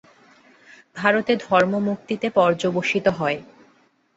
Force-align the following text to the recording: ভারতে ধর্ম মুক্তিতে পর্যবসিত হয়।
ভারতে 0.95 1.33
ধর্ম 1.45 1.73
মুক্তিতে 1.87 2.27
পর্যবসিত 2.37 3.05
হয়। 3.19 3.39